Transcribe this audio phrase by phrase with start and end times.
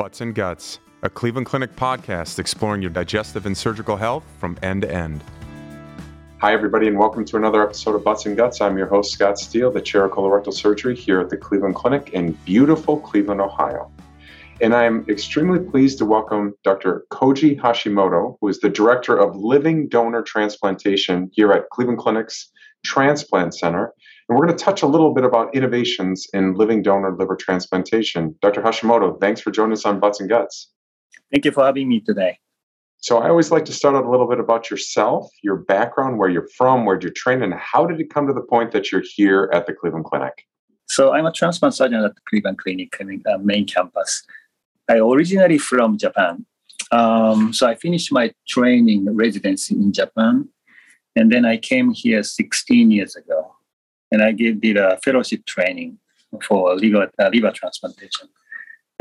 [0.00, 4.80] Butts and Guts, a Cleveland Clinic podcast exploring your digestive and surgical health from end
[4.80, 5.22] to end.
[6.38, 8.62] Hi, everybody, and welcome to another episode of Butts and Guts.
[8.62, 12.14] I'm your host, Scott Steele, the chair of colorectal surgery here at the Cleveland Clinic
[12.14, 13.92] in beautiful Cleveland, Ohio.
[14.62, 17.04] And I'm extremely pleased to welcome Dr.
[17.10, 22.50] Koji Hashimoto, who is the director of living donor transplantation here at Cleveland Clinic's
[22.86, 23.92] Transplant Center.
[24.30, 28.36] And we're going to touch a little bit about innovations in living donor liver transplantation.
[28.40, 28.62] Dr.
[28.62, 30.70] Hashimoto, thanks for joining us on Butts and Guts.
[31.32, 32.38] Thank you for having me today.
[32.98, 36.28] So, I always like to start out a little bit about yourself, your background, where
[36.28, 39.02] you're from, where you're trained, and how did it come to the point that you're
[39.02, 40.46] here at the Cleveland Clinic?
[40.86, 44.22] So, I'm a transplant surgeon at the Cleveland Clinic uh, main campus.
[44.88, 46.46] I originally from Japan.
[46.92, 50.48] Um, so, I finished my training residency in Japan,
[51.16, 53.56] and then I came here 16 years ago
[54.10, 55.98] and I did, a fellowship training
[56.46, 58.28] for liver, uh, liver transplantation.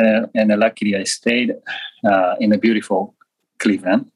[0.01, 1.53] Uh, and luckily, I stayed
[2.05, 3.15] uh, in a beautiful
[3.59, 4.11] Cleveland.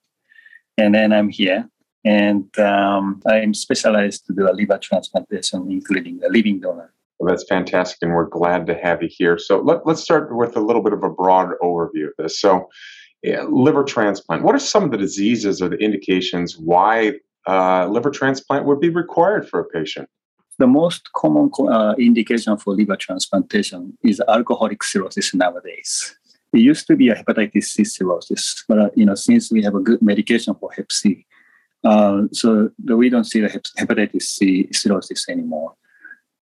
[0.78, 1.70] And then I'm here.
[2.06, 6.94] And um, I'm specialized to do a liver transplantation, including a living donor.
[7.20, 8.00] Well, that's fantastic.
[8.02, 9.38] And we're glad to have you here.
[9.38, 12.40] So let, let's start with a little bit of a broad overview of this.
[12.40, 12.70] So,
[13.22, 17.14] yeah, liver transplant, what are some of the diseases or the indications why
[17.48, 20.10] uh, liver transplant would be required for a patient?
[20.60, 26.16] The most common uh, indication for liver transplantation is alcoholic cirrhosis nowadays.
[26.54, 29.74] It used to be a hepatitis C cirrhosis, but uh, you know since we have
[29.74, 31.26] a good medication for Hep C,
[31.84, 35.74] uh, so we don't see the hepatitis C cirrhosis anymore.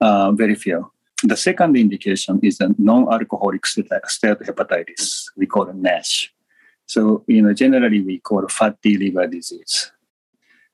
[0.00, 0.90] Uh, very few.
[1.24, 5.24] The second indication is the non-alcoholic steatohepatitis.
[5.36, 6.32] We call it NASH.
[6.86, 9.92] So you know generally we call fatty liver disease.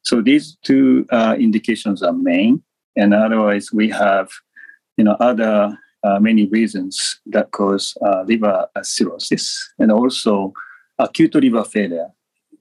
[0.02, 2.62] So these two uh, indications are main
[2.96, 4.28] and otherwise we have
[4.96, 10.52] you know other uh, many reasons that cause uh, liver cirrhosis and also
[10.98, 12.08] acute liver failure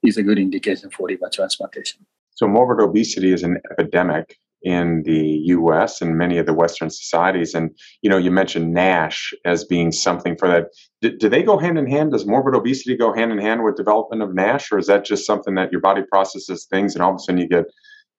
[0.03, 5.41] is a good indication for liver transplantation so morbid obesity is an epidemic in the
[5.47, 7.53] US and many of the Western societies.
[7.53, 7.71] And,
[8.01, 10.67] you know, you mentioned NASH as being something for that.
[11.01, 12.13] Do, do, they go hand in hand?
[12.13, 14.71] Does morbid obesity go hand in hand with development of NASH?
[14.71, 17.41] Or is that just something that your body processes things and all of a sudden
[17.41, 17.65] you get,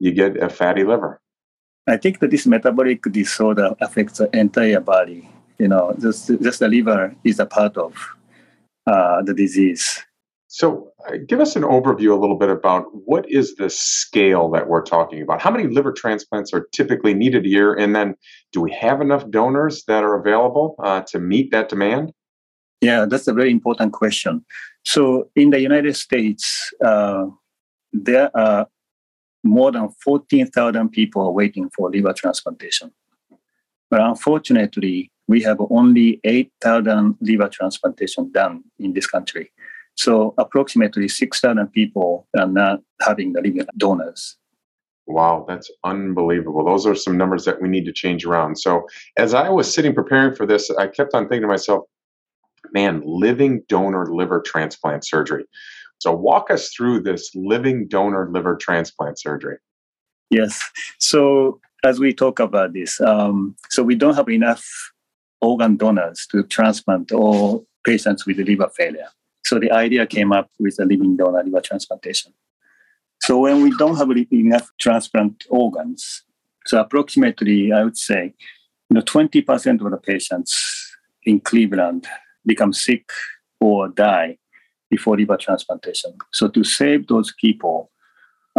[0.00, 1.20] you get a fatty liver?
[1.86, 5.28] I think that this metabolic disorder affects the entire body.
[5.58, 7.94] You know, just, just the liver is a part of
[8.86, 10.02] uh, the disease.
[10.48, 14.68] So, uh, give us an overview a little bit about what is the scale that
[14.68, 15.42] we're talking about?
[15.42, 17.74] How many liver transplants are typically needed a year?
[17.74, 18.14] And then,
[18.52, 22.12] do we have enough donors that are available uh, to meet that demand?
[22.80, 24.44] Yeah, that's a very important question.
[24.84, 27.26] So, in the United States, uh,
[27.92, 28.68] there are
[29.44, 32.90] more than 14,000 people are waiting for liver transplantation.
[33.90, 39.52] But unfortunately, we have only 8,000 liver transplantation done in this country.
[39.96, 44.36] So approximately 6,000 people are not having the liver donors.
[45.06, 46.64] Wow, that's unbelievable.
[46.64, 48.56] Those are some numbers that we need to change around.
[48.56, 48.86] So
[49.18, 51.84] as I was sitting preparing for this, I kept on thinking to myself,
[52.72, 55.44] man, living donor liver transplant surgery.
[55.98, 59.56] So, walk us through this living donor liver transplant surgery.
[60.30, 60.60] Yes.
[60.98, 64.64] So, as we talk about this, um, so we don't have enough
[65.40, 69.08] organ donors to transplant all patients with liver failure.
[69.44, 72.32] So, the idea came up with a living donor liver transplantation.
[73.22, 76.22] So, when we don't have enough transplant organs,
[76.66, 78.34] so approximately, I would say,
[78.90, 82.06] you know, 20% of the patients in Cleveland
[82.46, 83.10] become sick
[83.60, 84.38] or die
[84.94, 86.12] before liver transplantation.
[86.38, 87.90] So to save those people,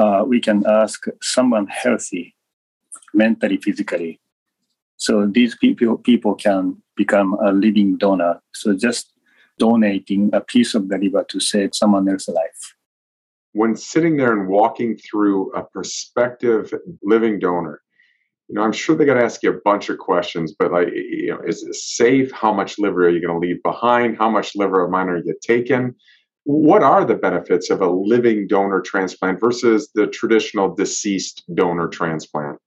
[0.01, 2.35] uh, we can ask someone healthy,
[3.13, 4.19] mentally, physically.
[4.97, 6.61] So these people people can
[7.01, 8.33] become a living donor.
[8.53, 9.05] So just
[9.57, 12.61] donating a piece of the liver to save someone else's life.
[13.53, 16.73] When sitting there and walking through a prospective
[17.13, 17.75] living donor,
[18.47, 20.89] you know, I'm sure they're going to ask you a bunch of questions, but like,
[20.93, 22.29] you know, is it safe?
[22.43, 24.17] How much liver are you going to leave behind?
[24.17, 25.95] How much liver of mine are you taking?
[26.45, 32.59] What are the benefits of a living donor transplant versus the traditional deceased donor transplant?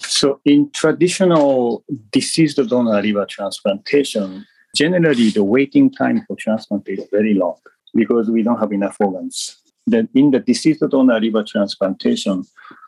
[0.00, 7.34] So, in traditional deceased donor liver transplantation, generally the waiting time for transplant is very
[7.34, 7.56] long
[7.92, 9.60] because we don't have enough organs.
[9.88, 12.44] Then, in the deceased donor liver transplantation,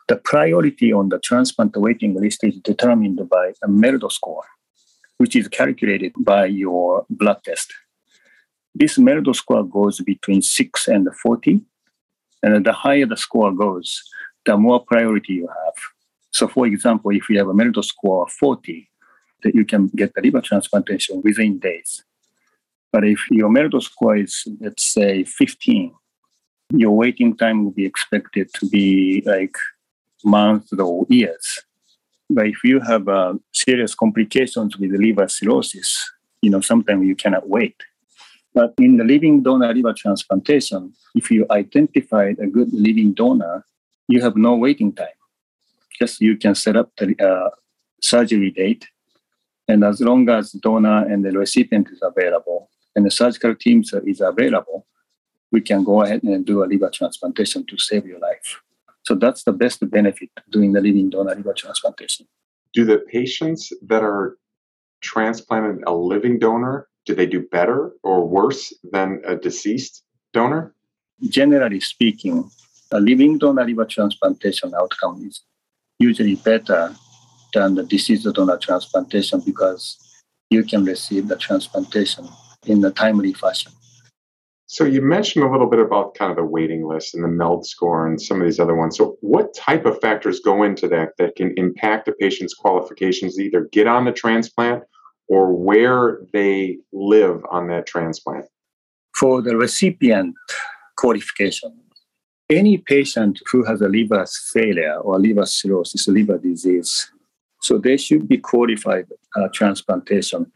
[0.07, 4.45] the priority on the transplant waiting list is determined by a MELD score,
[5.17, 7.73] which is calculated by your blood test.
[8.81, 11.61] This MELD score goes between 6 and 40.
[12.41, 14.01] And the higher the score goes,
[14.43, 15.75] the more priority you have.
[16.31, 18.89] So, for example, if you have a MELD score of 40,
[19.43, 22.03] that you can get the liver transplantation within days.
[22.91, 25.93] But if your MELD score is, let's say, 15,
[26.71, 29.57] your waiting time will be expected to be like
[30.25, 31.59] months or years.
[32.31, 36.09] But if you have uh, serious complications with liver cirrhosis,
[36.41, 37.75] you know, sometimes you cannot wait.
[38.53, 43.65] But in the living donor liver transplantation, if you identified a good living donor,
[44.07, 45.07] you have no waiting time.
[45.97, 47.49] Just you can set up the uh,
[48.01, 48.87] surgery date,
[49.67, 54.19] and as long as donor and the recipient is available, and the surgical team is
[54.19, 54.85] available,
[55.51, 58.61] we can go ahead and do a liver transplantation to save your life.
[59.03, 62.27] So that's the best benefit doing the living donor liver transplantation.
[62.73, 64.37] Do the patients that are
[65.01, 70.03] transplanted a living donor do they do better or worse than a deceased
[70.33, 70.73] donor?
[71.29, 72.49] Generally speaking,
[72.91, 75.41] a living donor liver transplantation outcome is
[75.99, 76.93] usually better
[77.53, 79.97] than the deceased donor transplantation because
[80.49, 82.27] you can receive the transplantation
[82.65, 83.71] in a timely fashion.
[84.67, 87.65] So you mentioned a little bit about kind of the waiting list and the MELD
[87.65, 88.97] score and some of these other ones.
[88.97, 93.43] So what type of factors go into that that can impact a patient's qualifications to
[93.43, 94.83] either get on the transplant
[95.31, 98.45] or where they live on that transplant?
[99.15, 100.35] For the recipient
[100.97, 101.71] qualification,
[102.49, 107.09] any patient who has a liver failure or liver cirrhosis, liver disease,
[107.61, 109.07] so they should be qualified
[109.37, 110.51] uh, transplantation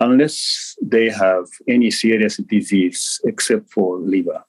[0.00, 4.42] unless they have any serious disease except for liver.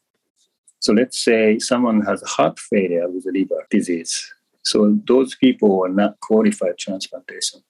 [0.79, 4.33] So let's say someone has heart failure with liver disease.
[4.63, 7.61] So those people are not qualified transplantation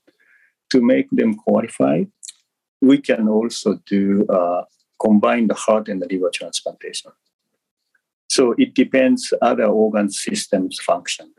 [0.69, 2.03] to make them qualify,
[2.81, 4.63] we can also do uh,
[5.01, 7.11] combine the heart and the liver transplantation.
[8.29, 11.33] So it depends other organ systems function.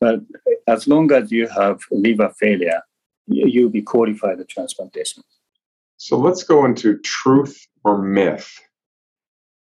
[0.00, 0.20] But
[0.66, 2.82] as long as you have liver failure,
[3.26, 5.22] you'll be qualified the transplantation.
[5.96, 8.60] So let's go into truth or myth.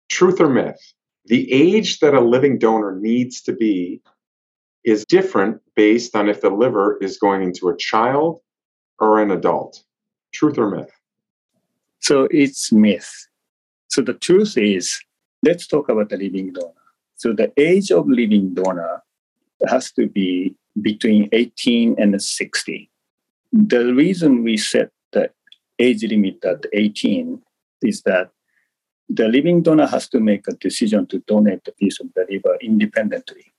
[0.09, 0.79] Truth or myth.
[1.25, 4.01] The age that a living donor needs to be
[4.83, 8.41] is different based on if the liver is going into a child
[8.99, 9.83] or an adult?
[10.33, 10.91] Truth or myth?
[11.99, 13.27] So it's myth.
[13.87, 14.99] So the truth is,
[15.43, 16.73] let's talk about the living donor.
[17.15, 19.01] So the age of living donor
[19.67, 22.91] has to be between 18 and 60.
[23.51, 25.31] The reason we set the
[25.79, 27.41] age limit at 18
[27.81, 28.29] is that
[29.09, 32.57] the living donor has to make a decision to donate a piece of the liver
[32.61, 33.53] independently.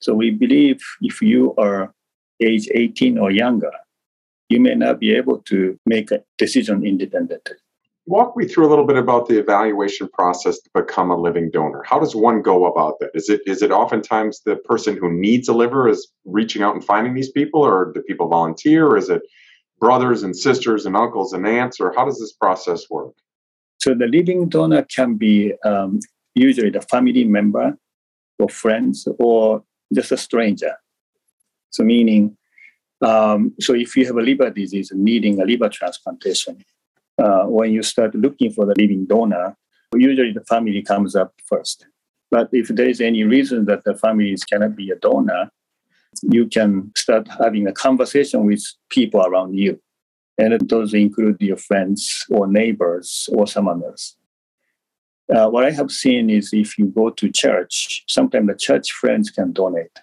[0.00, 1.94] So we believe if you are
[2.42, 3.70] age 18 or younger,
[4.54, 7.56] you may not be able to make a decision independently.
[8.06, 11.82] Walk me through a little bit about the evaluation process to become a living donor.
[11.90, 13.10] How does one go about that?
[13.14, 16.00] Is it is it oftentimes the person who needs a liver is
[16.38, 19.22] reaching out and finding these people, or do people volunteer, or is it
[19.80, 23.14] brothers and sisters and uncles and aunts, or how does this process work?
[23.78, 25.98] So the living donor can be um,
[26.34, 27.66] usually the family member,
[28.38, 29.64] or friends, or
[29.94, 30.74] just a stranger.
[31.70, 32.36] So meaning
[33.04, 36.64] um, so if you have a liver disease needing a liver transplantation,
[37.18, 39.56] uh, when you start looking for the living donor,
[39.94, 41.86] usually the family comes up first.
[42.30, 45.50] But if there is any reason that the families cannot be a donor,
[46.22, 49.80] you can start having a conversation with people around you.
[50.38, 54.16] And those include your friends or neighbors or someone else.
[55.32, 59.30] Uh, what I have seen is if you go to church, sometimes the church friends
[59.30, 59.98] can donate.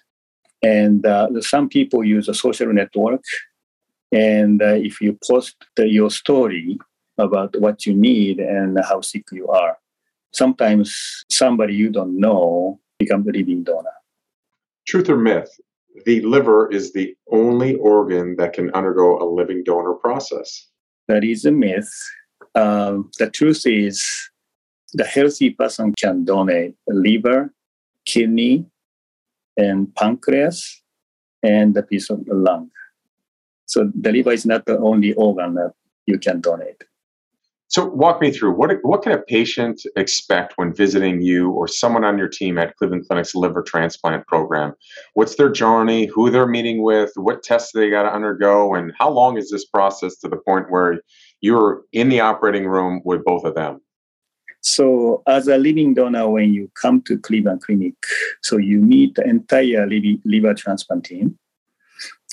[0.62, 3.22] And uh, some people use a social network.
[4.12, 6.78] And uh, if you post the, your story
[7.18, 9.78] about what you need and how sick you are,
[10.32, 13.90] sometimes somebody you don't know becomes a living donor.
[14.86, 15.50] Truth or myth?
[16.06, 20.68] The liver is the only organ that can undergo a living donor process.
[21.08, 21.90] That is a myth.
[22.54, 24.04] Um, the truth is,
[24.94, 27.52] the healthy person can donate liver,
[28.04, 28.66] kidney,
[29.56, 30.82] and pancreas
[31.42, 32.70] and a piece of the lung.
[33.66, 35.72] So the liver is not the only organ that
[36.06, 36.84] you can donate.
[37.68, 42.04] So walk me through what what can a patient expect when visiting you or someone
[42.04, 44.74] on your team at Cleveland Clinic's liver transplant program?
[45.14, 46.04] What's their journey?
[46.04, 47.12] Who they're meeting with?
[47.14, 48.74] What tests they got to undergo?
[48.74, 51.00] And how long is this process to the point where
[51.40, 53.80] you're in the operating room with both of them?
[54.62, 57.94] So, as a living donor, when you come to Cleveland Clinic,
[58.42, 61.36] so you meet the entire liver transplant team.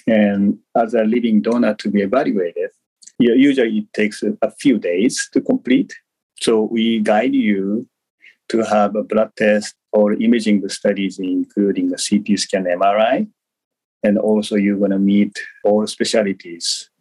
[0.05, 2.69] And as a living donor to be evaluated,
[3.17, 5.91] usually it takes a few days to complete.
[6.39, 7.87] So, we guide you
[8.49, 13.27] to have a blood test or imaging studies, including a CT scan, MRI.
[14.03, 16.91] And also, you're going to meet all specialties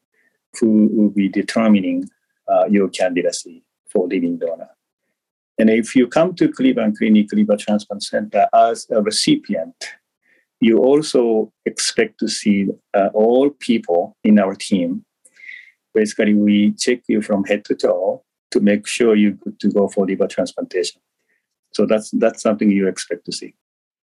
[0.58, 2.08] who will be determining
[2.48, 4.70] uh, your candidacy for living donor.
[5.58, 9.74] And if you come to Cleveland Clinic Liver Transplant Center as a recipient,
[10.60, 15.04] you also expect to see uh, all people in our team.
[15.94, 19.88] Basically, we check you from head to toe to make sure you're good to go
[19.88, 21.00] for liver transplantation.
[21.74, 23.54] So that's that's something you expect to see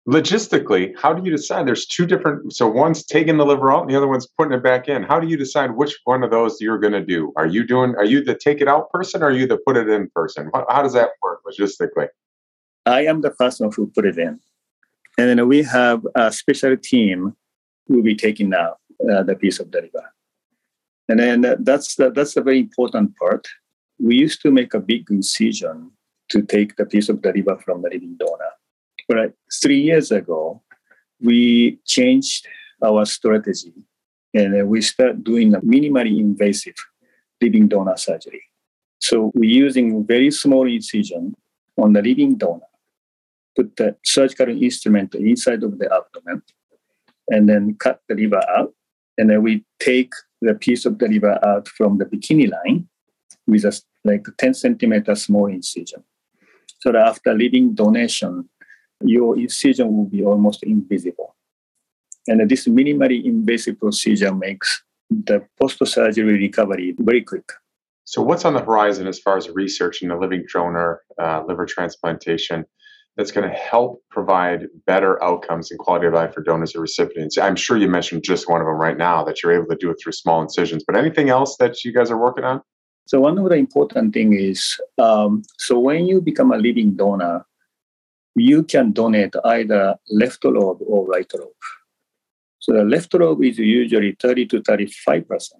[0.08, 1.66] logistically, how do you decide?
[1.66, 2.54] There's two different.
[2.54, 5.02] So one's taking the liver out, and the other one's putting it back in.
[5.02, 7.32] How do you decide which one of those you're going to do?
[7.36, 7.94] Are you doing?
[7.96, 10.50] Are you the take it out person, or are you the put it in person?
[10.68, 12.08] How does that work logistically?
[12.86, 14.40] I am the person who put it in,
[15.18, 17.34] and then we have a special team
[17.86, 18.78] who will be taking out
[19.10, 20.12] uh, the piece of the liver,
[21.08, 23.48] and then that's the, that's a very important part.
[23.98, 25.92] We used to make a big incision
[26.30, 28.53] to take the piece of the liver from the living donor
[29.08, 29.32] but
[29.62, 30.62] three years ago,
[31.20, 32.46] we changed
[32.82, 33.72] our strategy
[34.34, 36.74] and uh, we start doing a minimally invasive
[37.40, 38.42] living donor surgery.
[39.00, 41.34] So we're using very small incision
[41.76, 42.66] on the living donor,
[43.56, 46.42] put the surgical instrument inside of the abdomen,
[47.28, 48.72] and then cut the liver out.
[49.18, 52.88] And then we take the piece of the liver out from the bikini line
[53.46, 56.02] with a like 10 centimeter small incision.
[56.80, 58.48] So after living donation,
[59.02, 61.34] your incision will be almost invisible.
[62.26, 67.52] And this minimally invasive procedure makes the post-surgery recovery very quick.
[68.04, 71.66] So, what's on the horizon as far as research in the living donor uh, liver
[71.66, 72.64] transplantation
[73.16, 77.38] that's going to help provide better outcomes and quality of life for donors and recipients?
[77.38, 79.90] I'm sure you mentioned just one of them right now that you're able to do
[79.90, 82.60] it through small incisions, but anything else that you guys are working on?
[83.06, 87.44] So, one of the important things is um, so when you become a living donor,
[88.34, 91.52] you can donate either left lobe or right lobe.
[92.58, 95.50] So the left lobe is usually 30 to 35%,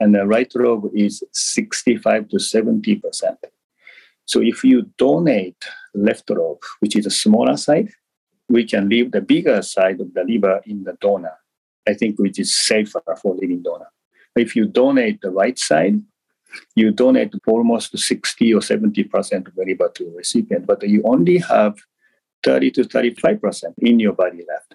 [0.00, 3.36] and the right lobe is 65 to 70%.
[4.24, 7.90] So if you donate left lobe, which is a smaller side,
[8.48, 11.36] we can leave the bigger side of the liver in the donor,
[11.86, 13.88] I think, which is safer for living donor.
[14.36, 16.00] If you donate the right side,
[16.74, 21.38] you donate almost 60 or 70% of the liver to the recipient, but you only
[21.38, 21.76] have
[22.44, 24.74] 30 to 35% in your body left.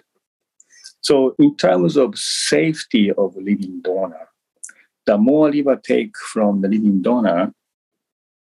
[1.00, 4.28] So, in terms of safety of living donor,
[5.06, 7.52] the more liver take from the living donor,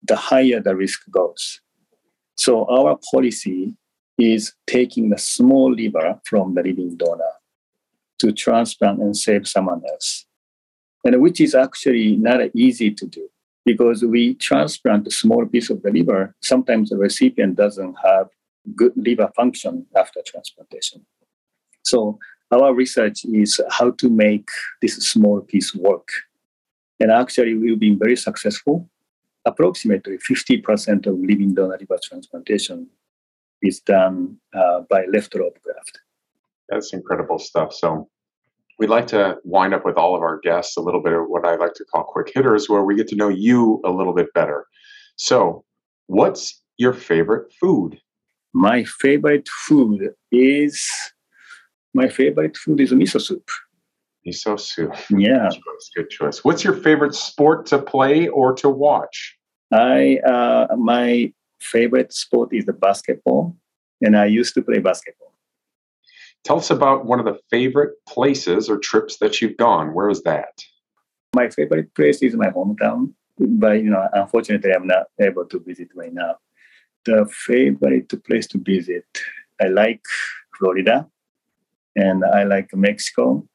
[0.02, 1.60] the higher the risk goes.
[2.36, 3.74] So, our policy
[4.18, 7.32] is taking the small liver from the living donor
[8.20, 10.26] to transplant and save someone else,
[11.04, 13.28] and which is actually not easy to do
[13.64, 16.34] because we transplant a small piece of the liver.
[16.40, 18.28] Sometimes the recipient doesn't have
[18.74, 21.04] good liver function after transplantation.
[21.82, 22.18] So
[22.50, 24.48] our research is how to make
[24.82, 26.08] this small piece work.
[27.00, 28.88] And actually, we've been very successful.
[29.44, 32.88] Approximately 50% of living donor liver transplantation
[33.62, 36.00] is done uh, by left lobe graft.
[36.68, 37.72] That's incredible stuff.
[37.72, 38.08] So
[38.78, 41.46] we'd like to wind up with all of our guests a little bit of what
[41.46, 44.32] I like to call quick hitters, where we get to know you a little bit
[44.34, 44.66] better.
[45.16, 45.64] So,
[46.06, 47.98] what's your favorite food?
[48.56, 50.82] My favorite food is
[51.92, 53.46] my favorite food is miso soup.
[54.26, 54.94] Miso soup.
[55.10, 55.48] Yeah.
[55.50, 55.90] Good choice.
[55.94, 56.44] Good choice.
[56.44, 59.36] What's your favorite sport to play or to watch?
[59.72, 63.54] I uh, my favorite sport is the basketball,
[64.00, 65.34] and I used to play basketball.
[66.44, 69.92] Tell us about one of the favorite places or trips that you've gone.
[69.92, 70.64] Where was that?
[71.34, 75.88] My favorite place is my hometown, but you know, unfortunately, I'm not able to visit
[75.94, 76.36] right now
[77.06, 79.06] the favorite place to visit.
[79.60, 80.02] I like
[80.58, 81.06] Florida
[81.94, 83.46] and I like Mexico.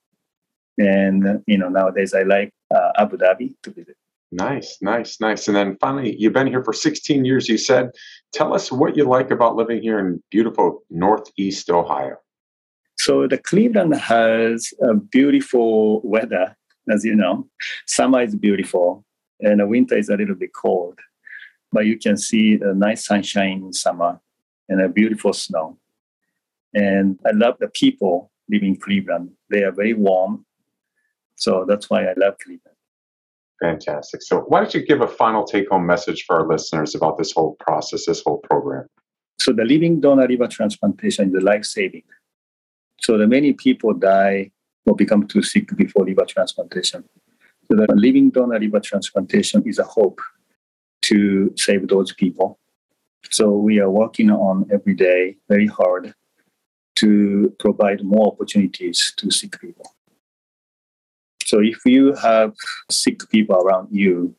[0.78, 3.96] And, you know, nowadays I like uh, Abu Dhabi to visit.
[4.32, 5.48] Nice, nice, nice.
[5.48, 7.92] And then finally, you've been here for 16 years, you said.
[8.32, 12.16] Tell us what you like about living here in beautiful Northeast Ohio.
[12.98, 16.56] So, the Cleveland has a beautiful weather,
[16.90, 17.48] as you know.
[17.88, 19.04] Summer is beautiful,
[19.42, 20.98] and the winter is a little bit cold
[21.72, 24.20] but you can see a nice sunshine in summer
[24.70, 25.78] and a beautiful snow.
[26.74, 29.32] And I love the people living in Cleveland.
[29.50, 30.46] They are very warm.
[31.36, 32.76] So that's why I love Cleveland.
[33.62, 34.24] Fantastic.
[34.24, 37.32] So, why don't you give a final take home message for our listeners about this
[37.32, 38.88] whole process, this whole program?
[39.40, 42.02] So, the living donor liver transplantation is a life saving.
[43.02, 44.52] So, the many people die
[44.88, 47.04] or become too sick before liver transplantation.
[47.68, 50.20] So, the living donor liver transplantation is a hope
[51.12, 52.60] to save those people.
[53.30, 56.14] So we are working on every day very hard
[56.96, 59.96] to provide more opportunities to sick people.
[61.46, 62.54] So if you have
[62.90, 64.36] sick people around you,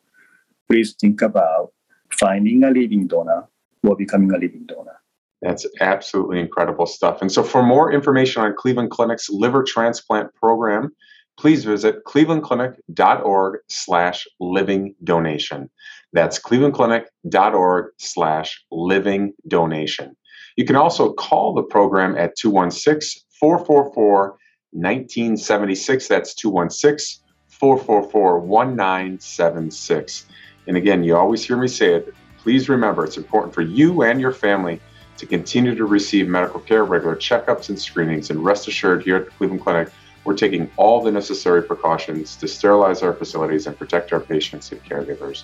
[0.69, 1.71] please think about
[2.11, 3.47] finding a living donor
[3.83, 4.99] or becoming a living donor.
[5.41, 7.21] That's absolutely incredible stuff.
[7.21, 10.95] And so, for more information on Cleveland Clinic's liver transplant program,
[11.37, 15.69] please visit clevelandclinic.org slash living donation.
[16.13, 20.15] That's clevelandclinic.org slash living donation.
[20.55, 24.37] You can also call the program at 216 444
[24.71, 26.07] 1976.
[26.07, 30.25] That's 216 444 1976.
[30.67, 32.13] And again, you always hear me say it.
[32.37, 34.79] Please remember it's important for you and your family
[35.17, 38.29] to continue to receive medical care, regular checkups, and screenings.
[38.29, 39.89] And rest assured, here at Cleveland Clinic,
[40.25, 44.83] we're taking all the necessary precautions to sterilize our facilities and protect our patients and
[44.83, 45.43] caregivers.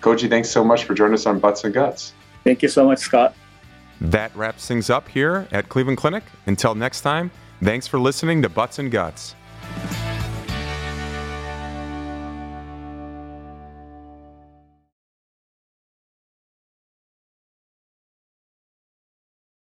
[0.00, 2.12] Koji, thanks so much for joining us on Butts and Guts.
[2.44, 3.34] Thank you so much, Scott.
[4.00, 6.22] That wraps things up here at Cleveland Clinic.
[6.46, 7.30] Until next time,
[7.62, 9.34] thanks for listening to Butts and Guts.